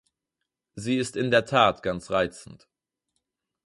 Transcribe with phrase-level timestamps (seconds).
[0.73, 2.67] Sie ist in der Tat ganz reizend.